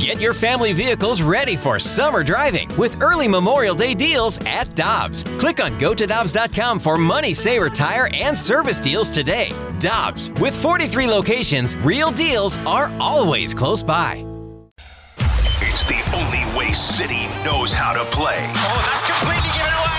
[0.00, 5.24] Get your family vehicles ready for summer driving with early Memorial Day deals at Dobbs.
[5.38, 9.52] Click on gotodobbs.com for money saver tire and service deals today.
[9.78, 14.24] Dobbs, with 43 locations, real deals are always close by.
[15.60, 18.38] It's the only way City knows how to play.
[18.54, 19.89] Oh, that's completely given away.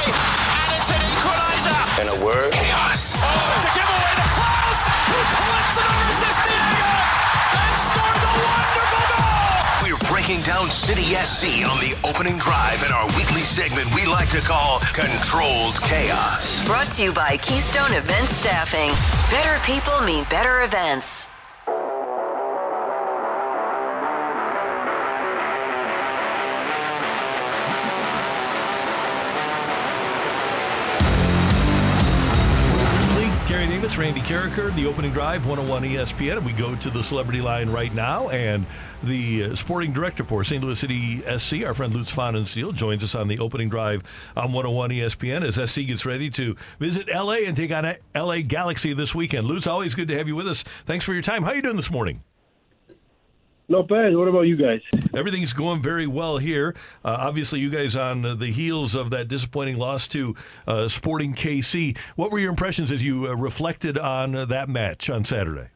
[10.69, 15.81] City SC on the opening drive in our weekly segment we like to call Controlled
[15.81, 16.63] Chaos.
[16.65, 18.91] Brought to you by Keystone Event Staffing.
[19.31, 21.27] Better people mean better events.
[33.81, 36.45] Davis, Randy Karraker, the opening drive, 101 ESPN.
[36.45, 38.30] We go to the celebrity line right now.
[38.30, 38.63] And
[39.02, 40.63] the uh, sporting director for St.
[40.63, 44.03] Louis City SC, our friend Lutz Pfannenstiel, joins us on the opening drive
[44.38, 48.94] on 101 ESPN as SC gets ready to visit LA and take on LA Galaxy
[48.94, 49.47] this weekend.
[49.47, 50.64] Lutz, always good to have you with us.
[50.86, 51.42] Thanks for your time.
[51.42, 52.22] How are you doing this morning?
[53.72, 54.17] Not bad.
[54.17, 54.81] What about you guys?
[55.14, 56.75] Everything's going very well here.
[57.05, 60.36] Uh, obviously, you guys on the heels of that disappointing loss to
[60.67, 61.97] uh, Sporting KC.
[62.17, 65.69] What were your impressions as you uh, reflected on uh, that match on Saturday?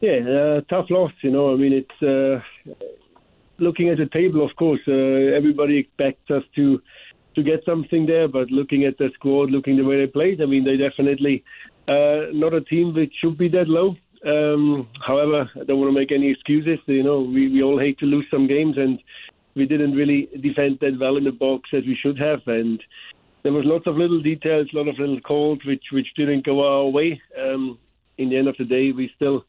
[0.00, 1.12] Yeah, uh, tough loss.
[1.20, 2.72] You know, I mean, it's uh,
[3.58, 4.42] looking at the table.
[4.42, 6.80] Of course, everybody expects us to
[7.34, 10.46] to get something there, but looking at the squad, looking the way they played, I
[10.46, 11.44] mean, they definitely
[11.86, 13.96] not a team which should be that low.
[14.26, 16.78] Um, however, I don't want to make any excuses.
[16.86, 18.98] You know, we, we all hate to lose some games, and
[19.54, 22.40] we didn't really defend that well in the box as we should have.
[22.46, 22.82] And
[23.42, 26.66] there was lots of little details, a lot of little calls which which didn't go
[26.66, 27.20] our way.
[27.38, 27.78] Um,
[28.16, 29.44] in the end of the day, we still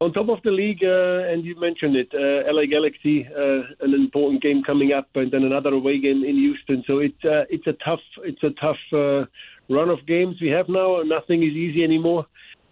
[0.00, 3.92] on top of the league, uh, and you mentioned it, uh, LA Galaxy, uh, an
[3.92, 6.84] important game coming up, and then another away game in Houston.
[6.86, 9.26] So it's uh, it's a tough it's a tough uh,
[9.68, 11.02] run of games we have now.
[11.02, 12.26] Nothing is easy anymore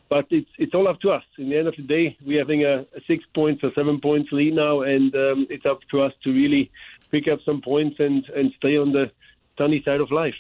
[0.09, 1.25] but it's it's all up to us.
[1.39, 4.31] In the end of the day, we're having a, a six points or seven points
[4.33, 6.71] lead now, and um, it's up to us to really
[7.11, 9.11] pick up some points and and stay on the
[9.57, 10.35] sunny side of life.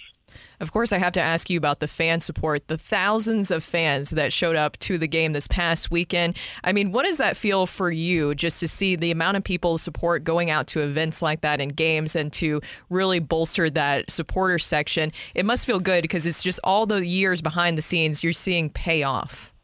[0.61, 4.11] Of course, I have to ask you about the fan support, the thousands of fans
[4.11, 6.37] that showed up to the game this past weekend.
[6.65, 9.79] I mean, what does that feel for you just to see the amount of people
[9.79, 14.59] support going out to events like that and games and to really bolster that supporter
[14.59, 15.13] section?
[15.35, 18.69] It must feel good because it's just all the years behind the scenes you're seeing
[18.69, 19.55] pay off.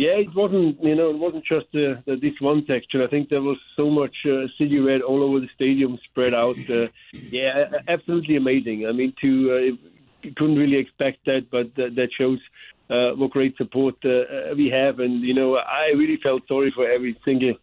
[0.00, 0.82] Yeah, it wasn't.
[0.82, 3.02] You know, it wasn't just uh, this one section.
[3.02, 6.56] I think there was so much uh, city red all over the stadium, spread out.
[6.70, 8.86] Uh, yeah, absolutely amazing.
[8.86, 12.38] I mean, to uh, couldn't really expect that, but that, that shows
[12.88, 15.00] uh, what great support uh, we have.
[15.00, 17.56] And you know, I really felt sorry for every single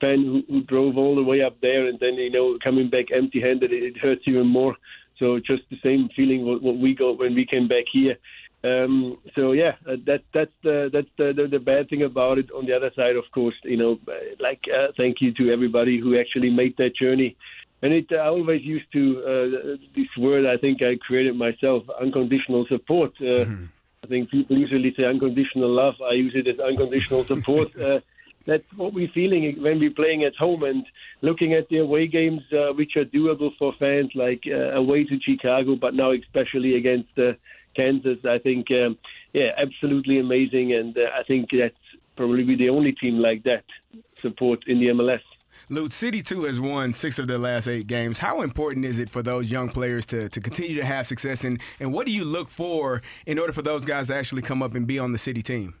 [0.00, 3.12] fan who, who drove all the way up there, and then you know, coming back
[3.12, 4.74] empty-handed, it, it hurts even more.
[5.20, 8.16] So just the same feeling what, what we got when we came back here.
[8.64, 12.50] Um, so yeah, uh, that that's the that's the, the, the bad thing about it.
[12.50, 16.00] On the other side, of course, you know, uh, like uh, thank you to everybody
[16.00, 17.36] who actually made that journey.
[17.82, 20.46] And it, I always used to uh, this word.
[20.46, 23.12] I think I created myself, unconditional support.
[23.20, 23.64] Uh, mm-hmm.
[24.02, 25.96] I think people usually say unconditional love.
[26.00, 27.78] I use it as unconditional support.
[27.78, 28.00] uh,
[28.46, 30.84] that's what we're feeling when we're playing at home and
[31.22, 35.18] looking at the away games, uh, which are doable for fans, like uh, away to
[35.20, 37.32] Chicago, but now especially against uh,
[37.74, 38.18] Kansas.
[38.24, 38.98] I think, um,
[39.32, 41.74] yeah, absolutely amazing, and uh, I think that's
[42.16, 43.64] probably the only team like that
[44.20, 45.20] support in the MLS.
[45.70, 48.18] Lutz, City 2 has won six of their last eight games.
[48.18, 51.42] How important is it for those young players to, to continue to have success?
[51.44, 54.62] And, and what do you look for in order for those guys to actually come
[54.62, 55.74] up and be on the City team?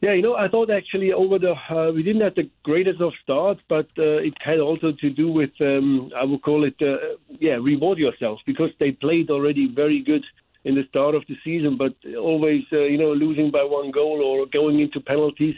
[0.00, 3.14] Yeah, you know, I thought actually over the uh, we didn't have the greatest of
[3.22, 7.16] starts, but uh, it had also to do with um, I would call it uh,
[7.40, 10.24] yeah reward yourself because they played already very good
[10.64, 14.22] in the start of the season, but always uh, you know losing by one goal
[14.22, 15.54] or going into penalties.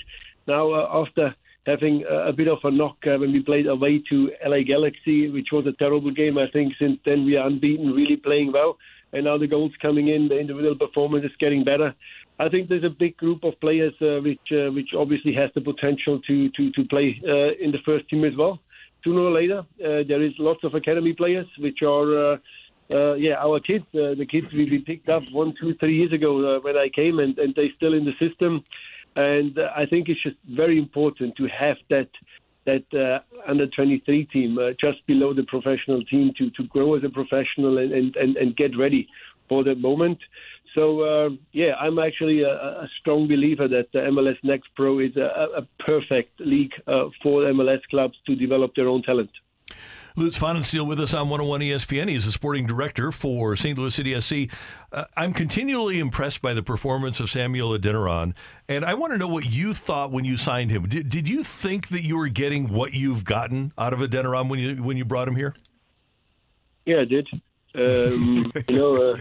[0.47, 1.35] Now uh, after
[1.67, 5.49] having a bit of a knock uh, when we played away to LA Galaxy, which
[5.53, 8.79] was a terrible game, I think since then we are unbeaten, really playing well,
[9.13, 11.93] and now the goals coming in, the individual performance is getting better.
[12.39, 15.61] I think there's a big group of players uh, which uh, which obviously has the
[15.61, 18.61] potential to to to play uh, in the first team as well.
[19.07, 22.33] Sooner or later, uh, there is lots of academy players which are.
[22.33, 22.37] Uh,
[22.89, 26.61] uh, yeah, our kids, the kids we, picked up one, two, three years ago uh,
[26.61, 28.63] when I came, and, and they're still in the system.
[29.17, 32.11] And I think it's just very important to have that
[32.65, 37.05] that uh, under 23 team uh, just below the professional team to, to grow as
[37.05, 39.09] a professional and, and, and, and get ready
[39.49, 40.19] for that moment.
[40.77, 45.17] So uh, yeah, I'm actually a, a, strong believer that the MLS Next Pro is
[45.17, 49.31] a, a perfect league uh, for MLS clubs to develop their own talent.
[50.19, 52.11] Lutz Pfannenstiel with us on 101 ESPN.
[52.11, 53.79] He's a sporting director for St.
[53.79, 54.55] Louis City SC.
[54.93, 58.35] Uh, I'm continually impressed by the performance of Samuel Adeniran,
[58.69, 60.89] and I want to know what you thought when you signed him.
[60.89, 64.59] Did, did you think that you were getting what you've gotten out of Adeniran when
[64.59, 65.55] you when you brought him here?
[66.85, 67.29] Yeah, I did.
[67.75, 69.21] Um, you know, uh,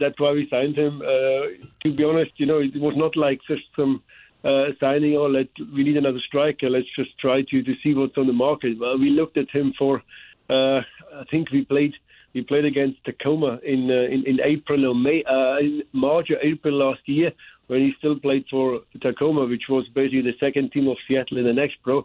[0.00, 1.00] that's why we signed him.
[1.02, 4.02] Uh, to be honest, you know, it was not like just some
[4.44, 6.70] uh, signing, or oh, let we need another striker.
[6.70, 8.78] Let's just try to to see what's on the market.
[8.78, 10.02] Well, we looked at him for.
[10.50, 10.80] Uh,
[11.20, 11.92] I think we played
[12.34, 16.38] we played against Tacoma in uh, in, in April or May, uh, in March or
[16.42, 17.32] April last year
[17.66, 21.44] when he still played for Tacoma, which was basically the second team of Seattle in
[21.44, 22.02] the next pro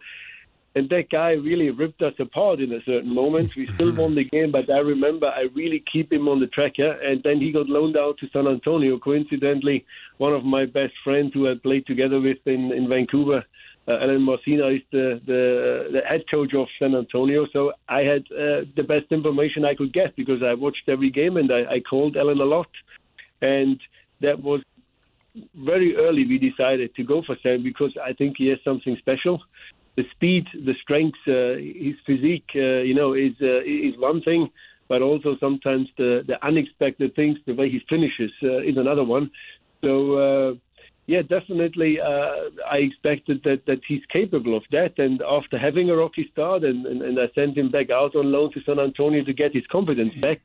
[0.75, 3.55] and that guy really ripped us apart in a certain moment.
[3.55, 6.93] We still won the game, but I remember I really keep him on the tracker.
[6.93, 8.97] And then he got loaned out to San Antonio.
[8.97, 9.85] Coincidentally,
[10.17, 13.43] one of my best friends who I played together with in, in Vancouver,
[13.87, 17.45] uh, Alen Marcina, is the, the, the head coach of San Antonio.
[17.53, 21.37] So I had uh, the best information I could get because I watched every game
[21.37, 22.69] and I, I called Alan a lot.
[23.43, 23.79] And
[24.21, 24.61] that was
[25.55, 29.39] very early we decided to go for Sam because I think he has something special
[29.95, 34.49] the speed, the strength, uh, his physique, uh, you know, is uh, is one thing,
[34.87, 39.31] but also sometimes the the unexpected things, the way he finishes, uh, is another one.
[39.81, 39.91] So.
[40.17, 40.55] Uh,
[41.05, 41.99] yeah, definitely.
[41.99, 44.97] Uh, I expected that, that he's capable of that.
[44.97, 48.31] And after having a rocky start, and, and, and I sent him back out on
[48.31, 50.39] loan to San Antonio to get his confidence back.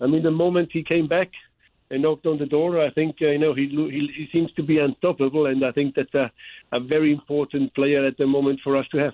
[0.00, 1.32] I mean, the moment he came back,
[1.90, 2.84] and knocked on the door.
[2.84, 6.14] I think uh, you know he, he, seems to be unstoppable, and I think that's
[6.14, 6.30] a,
[6.72, 9.12] a very important player at the moment for us to have.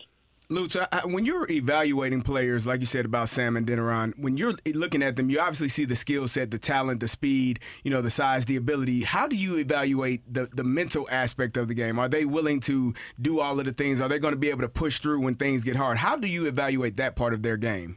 [0.52, 5.16] Lutz, when you're evaluating players, like you said about Sam Adeniran, when you're looking at
[5.16, 8.44] them, you obviously see the skill set, the talent, the speed, you know, the size,
[8.44, 9.02] the ability.
[9.02, 11.98] How do you evaluate the, the mental aspect of the game?
[11.98, 14.00] Are they willing to do all of the things?
[14.00, 15.96] Are they going to be able to push through when things get hard?
[15.96, 17.96] How do you evaluate that part of their game?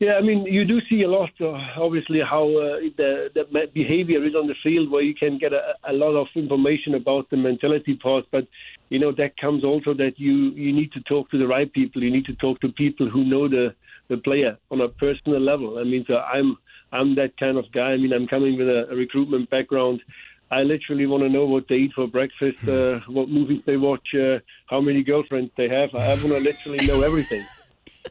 [0.00, 4.24] Yeah, I mean, you do see a lot, uh, obviously, how uh, the, the behavior
[4.24, 7.36] is on the field where you can get a, a lot of information about the
[7.36, 8.24] mentality part.
[8.32, 8.48] But,
[8.88, 12.02] you know, that comes also that you, you need to talk to the right people.
[12.02, 13.72] You need to talk to people who know the,
[14.08, 15.78] the player on a personal level.
[15.78, 16.58] I mean, so I'm,
[16.92, 17.92] I'm that kind of guy.
[17.92, 20.02] I mean, I'm coming with a, a recruitment background.
[20.50, 24.06] I literally want to know what they eat for breakfast, uh, what movies they watch,
[24.14, 25.94] uh, how many girlfriends they have.
[25.94, 27.46] I want to literally know everything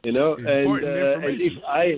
[0.03, 1.97] you know and, uh, and if i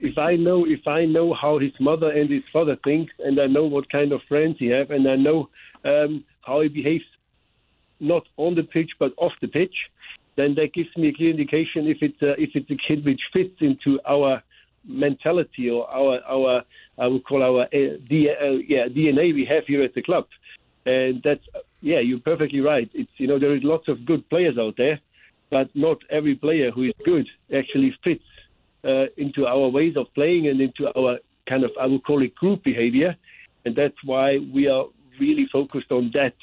[0.00, 3.46] if i know if i know how his mother and his father think and i
[3.46, 5.48] know what kind of friends he have and i know
[5.84, 7.04] um, how he behaves
[8.00, 9.74] not on the pitch but off the pitch
[10.36, 13.20] then that gives me a clear indication if it's a, if it's a kid which
[13.32, 14.42] fits into our
[14.84, 16.62] mentality or our our
[16.98, 20.26] I would call our uh, D, uh, yeah DNA we have here at the club,
[20.86, 21.44] and that's
[21.80, 22.90] yeah you're perfectly right.
[22.94, 25.00] It's you know there is lots of good players out there,
[25.50, 28.24] but not every player who is good actually fits
[28.84, 31.18] uh, into our ways of playing and into our
[31.48, 33.16] kind of I would call it group behavior,
[33.64, 34.86] and that's why we are
[35.18, 36.34] really focused on that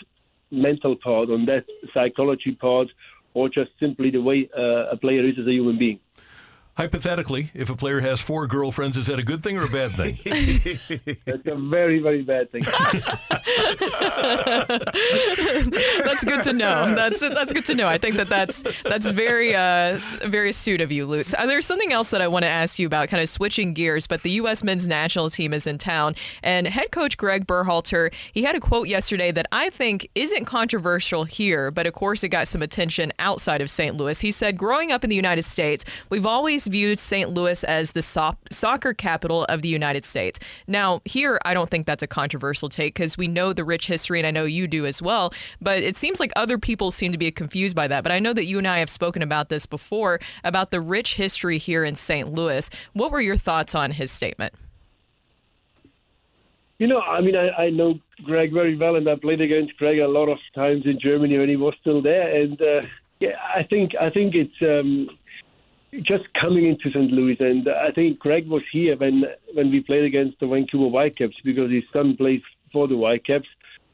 [0.52, 2.88] mental part, on that psychology part,
[3.34, 6.00] or just simply the way uh, a player is as a human being.
[6.78, 9.94] Hypothetically, if a player has four girlfriends, is that a good thing or a bad
[9.94, 10.16] thing?
[11.26, 12.62] That's a very, very bad thing.
[16.24, 16.96] that's good to know.
[16.98, 17.88] That's that's good to know.
[17.88, 21.34] I think that that's that's very uh, very astute of you, Lutz.
[21.38, 24.08] Uh, there's something else that I want to ask you about, kind of switching gears.
[24.08, 24.64] But the U.S.
[24.64, 28.88] men's national team is in town, and head coach Gregg Berhalter he had a quote
[28.88, 33.62] yesterday that I think isn't controversial here, but of course it got some attention outside
[33.62, 33.96] of St.
[33.96, 34.20] Louis.
[34.20, 37.30] He said, "Growing up in the United States, we've always viewed St.
[37.30, 40.40] Louis as the so- soccer capital of the United States.
[40.68, 44.20] Now, here, I don't think that's a controversial take because we know the rich history,
[44.20, 45.34] and I know you do as well.
[45.62, 48.04] But it seems like other people seem to be confused by that.
[48.04, 51.16] But I know that you and I have spoken about this before about the rich
[51.16, 52.32] history here in St.
[52.32, 52.70] Louis.
[52.94, 54.54] What were your thoughts on his statement?
[56.80, 60.00] You know, I mean, I, I know Gregg very well, and I played against Gregg
[60.00, 62.42] a lot of times in Germany when he was still there.
[62.42, 62.82] And uh,
[63.20, 65.10] yeah, I think I think it's um,
[66.04, 67.12] just coming into St.
[67.12, 69.24] Louis, and I think Gregg was here when
[69.54, 73.48] when we played against the Vancouver Whitecaps because his son plays for the Whitecaps.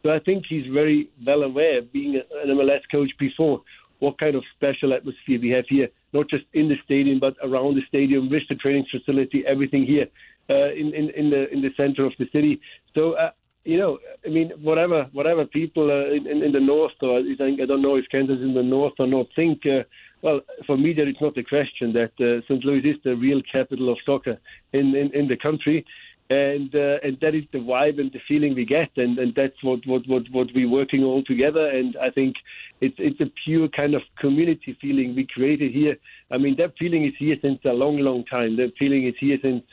[0.04, 3.62] So I think he's very well aware, being an MLS coach before,
[4.00, 7.76] what kind of special atmosphere we have here, not just in the stadium but around
[7.76, 10.08] the stadium, with the training facility, everything here
[10.50, 12.60] uh, in, in in the in the center of the city.
[12.94, 13.14] So.
[13.14, 13.32] Uh,
[13.66, 17.62] you know, I mean, whatever, whatever people uh, in, in the north, or I think
[17.62, 19.84] I don't know if Kansas in the north or not, think uh,
[20.24, 22.64] well, for me, there is not a question that uh, St.
[22.64, 24.38] Louis is the real capital of soccer
[24.72, 25.86] in, in, in the country.
[26.30, 29.62] And uh, and that is the vibe and the feeling we get, and, and that's
[29.62, 31.70] what, what, what, what we're working all together.
[31.70, 32.36] And I think
[32.82, 35.98] it's it's a pure kind of community feeling we created here.
[36.32, 38.56] I mean, that feeling is here since a long, long time.
[38.58, 39.64] That feeling is here since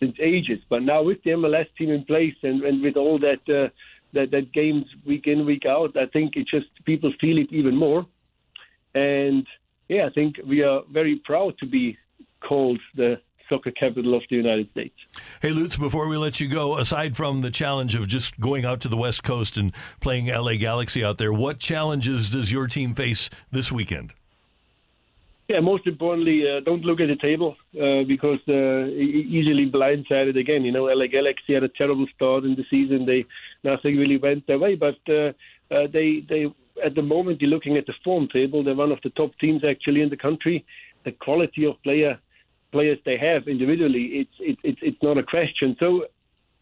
[0.00, 0.58] since ages.
[0.68, 3.68] But now with the MLS team in place and, and with all that uh,
[4.12, 7.76] that that games week in week out, I think it just people feel it even
[7.76, 8.04] more.
[8.94, 9.46] And
[9.88, 11.96] yeah, I think we are very proud to be
[12.40, 13.20] called the
[13.52, 14.94] soccer capital of the United States.
[15.42, 18.80] Hey, Lutz, before we let you go, aside from the challenge of just going out
[18.80, 22.94] to the West Coast and playing LA Galaxy out there, what challenges does your team
[22.94, 24.14] face this weekend?
[25.48, 30.64] Yeah, most importantly, uh, don't look at the table uh, because uh, easily blindsided again.
[30.64, 33.04] You know, LA Galaxy had a terrible start in the season.
[33.04, 33.26] They
[33.62, 35.32] nothing really went their way, but uh,
[35.74, 36.46] uh, they they
[36.82, 38.64] at the moment you're looking at the form table.
[38.64, 40.64] They're one of the top teams actually in the country.
[41.04, 42.18] The quality of player
[42.72, 45.76] players they have individually, it's it's it's not a question.
[45.78, 46.06] So,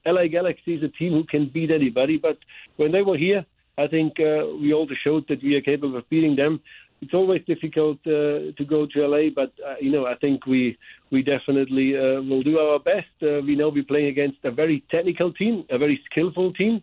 [0.06, 2.18] LA Galaxy is a team who can beat anybody.
[2.18, 2.38] But
[2.76, 3.44] when they were here,
[3.78, 6.60] I think uh, we also showed that we are capable of beating them.
[7.02, 10.76] It's always difficult uh, to go to LA, but uh, you know I think we
[11.10, 13.14] we definitely uh, will do our best.
[13.22, 16.82] Uh, we know we're playing against a very technical team, a very skillful team,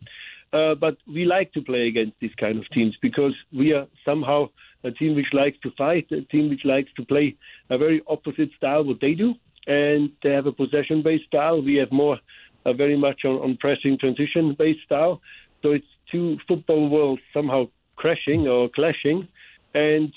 [0.54, 4.50] uh, but we like to play against these kind of teams because we are somehow
[4.88, 7.36] a team which likes to fight, a team which likes to play
[7.70, 9.34] a very opposite style what they do,
[9.68, 11.62] and they have a possession-based style.
[11.62, 12.18] We have more,
[12.66, 15.22] uh, very much on, on pressing transition-based style.
[15.62, 17.66] So it's two football worlds somehow
[17.96, 19.28] crashing or clashing,
[19.74, 20.14] and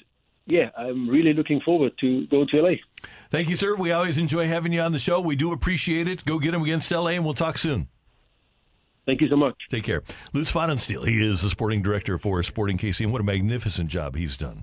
[0.46, 2.74] yeah, I'm really looking forward to go to LA.
[3.30, 3.76] Thank you, sir.
[3.76, 5.20] We always enjoy having you on the show.
[5.20, 6.24] We do appreciate it.
[6.24, 7.88] Go get them against LA, and we'll talk soon.
[9.10, 9.56] Thank you so much.
[9.68, 10.04] Take care.
[10.32, 14.14] Lutz Pfannenstiel, he is the sporting director for Sporting KC, and what a magnificent job
[14.14, 14.62] he's done.